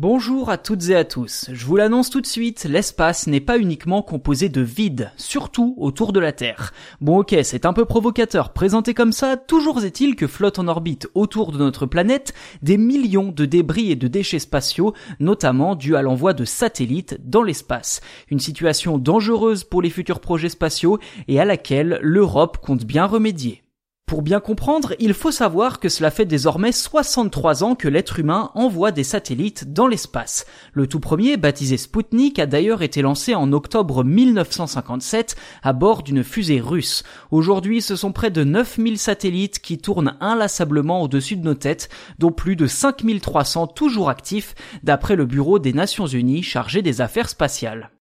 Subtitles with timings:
[0.00, 1.50] Bonjour à toutes et à tous.
[1.52, 6.14] Je vous l'annonce tout de suite, l'espace n'est pas uniquement composé de vide, surtout autour
[6.14, 6.72] de la Terre.
[7.02, 11.06] Bon ok, c'est un peu provocateur présenté comme ça, toujours est-il que flottent en orbite
[11.14, 12.32] autour de notre planète
[12.62, 17.42] des millions de débris et de déchets spatiaux, notamment dus à l'envoi de satellites dans
[17.42, 18.00] l'espace.
[18.30, 20.98] Une situation dangereuse pour les futurs projets spatiaux
[21.28, 23.62] et à laquelle l'Europe compte bien remédier.
[24.10, 28.50] Pour bien comprendre, il faut savoir que cela fait désormais 63 ans que l'être humain
[28.56, 30.46] envoie des satellites dans l'espace.
[30.72, 36.24] Le tout premier, baptisé Sputnik, a d'ailleurs été lancé en octobre 1957 à bord d'une
[36.24, 37.04] fusée russe.
[37.30, 41.88] Aujourd'hui, ce sont près de 9000 satellites qui tournent inlassablement au-dessus de nos têtes,
[42.18, 47.28] dont plus de 5300 toujours actifs, d'après le Bureau des Nations Unies chargé des affaires
[47.28, 47.92] spatiales.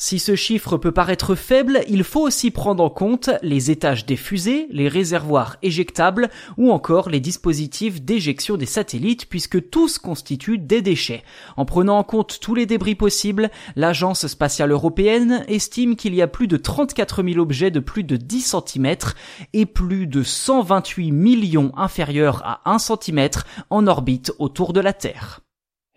[0.00, 4.14] Si ce chiffre peut paraître faible, il faut aussi prendre en compte les étages des
[4.14, 10.82] fusées, les réservoirs éjectables ou encore les dispositifs d'éjection des satellites puisque tous constituent des
[10.82, 11.24] déchets.
[11.56, 16.28] En prenant en compte tous les débris possibles, l'Agence spatiale européenne estime qu'il y a
[16.28, 18.94] plus de 34 000 objets de plus de 10 cm
[19.52, 23.30] et plus de 128 millions inférieurs à 1 cm
[23.68, 25.40] en orbite autour de la Terre.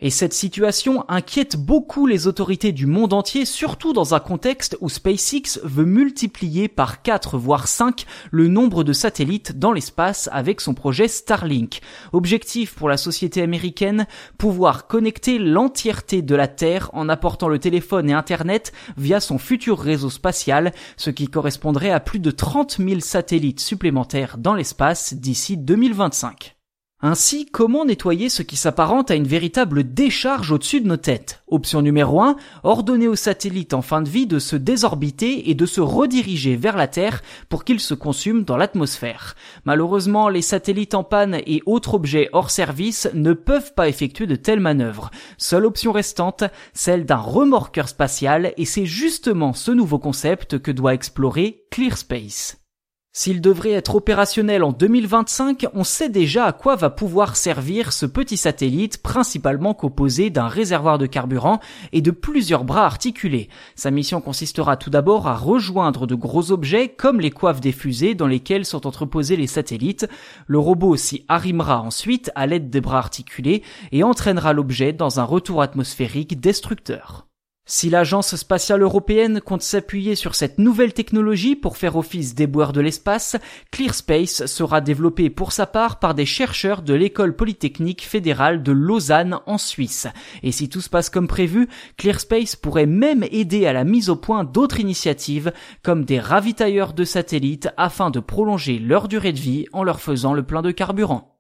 [0.04, 4.90] Et cette situation inquiète beaucoup les autorités du monde entier, surtout dans un contexte où
[4.90, 10.74] SpaceX veut multiplier par 4 voire 5 le nombre de satellites dans l'espace avec son
[10.74, 11.82] projet Starlink.
[12.14, 14.08] Objectif pour la société américaine,
[14.40, 19.80] pouvoir connecter l'entièreté de la Terre en apportant le téléphone et Internet via son futur
[19.80, 25.58] réseau spatial, ce qui correspondrait à plus de 30 000 satellites supplémentaires dans l'espace d'ici
[25.58, 26.56] 2025.
[27.04, 31.42] Ainsi, comment nettoyer ce qui s'apparente à une véritable décharge au-dessus de nos têtes?
[31.48, 35.66] Option numéro 1, ordonner aux satellites en fin de vie de se désorbiter et de
[35.66, 39.36] se rediriger vers la Terre pour qu'ils se consument dans l'atmosphère.
[39.66, 44.36] Malheureusement, les satellites en panne et autres objets hors service ne peuvent pas effectuer de
[44.36, 45.10] telles manœuvres.
[45.40, 50.94] Seule option restante, celle d'un remorqueur spatial et c'est justement ce nouveau concept que doit
[50.94, 52.61] explorer ClearSpace.
[53.14, 58.06] S'il devrait être opérationnel en 2025, on sait déjà à quoi va pouvoir servir ce
[58.06, 61.60] petit satellite principalement composé d'un réservoir de carburant
[61.92, 63.50] et de plusieurs bras articulés.
[63.76, 68.16] Sa mission consistera tout d'abord à rejoindre de gros objets comme les coiffes des fusées
[68.16, 70.08] dans lesquelles sont entreposés les satellites.
[70.48, 73.62] Le robot s'y arrimera ensuite à l'aide des bras articulés
[73.92, 77.28] et entraînera l'objet dans un retour atmosphérique destructeur.
[77.74, 82.82] Si l'Agence spatiale européenne compte s'appuyer sur cette nouvelle technologie pour faire office d'éboueur de
[82.82, 83.38] l'espace,
[83.72, 89.40] ClearSpace sera développé pour sa part par des chercheurs de l'école polytechnique fédérale de Lausanne
[89.46, 90.08] en Suisse.
[90.44, 94.18] Et si tout se passe comme prévu, ClearSpace pourrait même aider à la mise au
[94.18, 99.66] point d'autres initiatives comme des ravitailleurs de satellites afin de prolonger leur durée de vie
[99.72, 101.31] en leur faisant le plein de carburant.